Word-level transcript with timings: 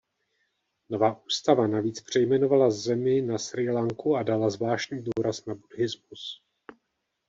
Nová 0.89 1.21
ústava 1.25 1.67
navíc 1.67 2.01
přejmenovala 2.01 2.69
zemi 2.69 3.21
na 3.21 3.37
Srí 3.37 3.69
Lanku 3.69 4.15
a 4.15 4.23
dala 4.23 4.49
zvláštní 4.49 5.03
důraz 5.03 5.45
na 5.45 5.55
buddhismus. 5.55 6.41